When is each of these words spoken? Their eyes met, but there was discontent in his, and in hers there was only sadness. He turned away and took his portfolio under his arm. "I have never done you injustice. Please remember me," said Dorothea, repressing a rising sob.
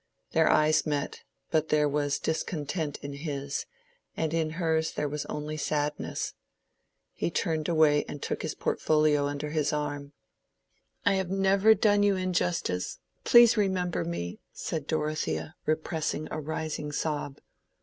Their 0.31 0.49
eyes 0.49 0.87
met, 0.87 1.21
but 1.51 1.69
there 1.69 1.87
was 1.87 2.17
discontent 2.17 2.97
in 3.03 3.13
his, 3.13 3.67
and 4.17 4.33
in 4.33 4.49
hers 4.57 4.93
there 4.93 5.07
was 5.07 5.27
only 5.27 5.57
sadness. 5.57 6.33
He 7.13 7.29
turned 7.29 7.69
away 7.69 8.05
and 8.07 8.19
took 8.19 8.41
his 8.41 8.55
portfolio 8.55 9.27
under 9.27 9.51
his 9.51 9.71
arm. 9.71 10.13
"I 11.05 11.13
have 11.13 11.29
never 11.29 11.75
done 11.75 12.01
you 12.01 12.15
injustice. 12.15 12.97
Please 13.25 13.55
remember 13.57 14.03
me," 14.03 14.39
said 14.51 14.87
Dorothea, 14.87 15.53
repressing 15.67 16.27
a 16.31 16.39
rising 16.41 16.91
sob. 16.91 17.37